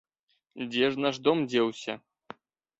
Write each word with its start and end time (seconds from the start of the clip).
Дзе 0.71 0.89
ж 0.95 1.05
наш 1.05 1.21
дом 1.29 1.45
дзеўся? 1.53 1.93